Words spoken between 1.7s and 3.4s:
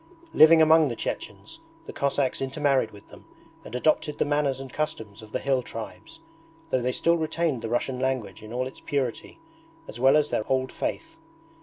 the Cossacks intermarried with them